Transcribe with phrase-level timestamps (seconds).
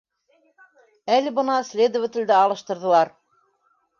[1.15, 3.15] Әле бына следователде алыштырҙылар.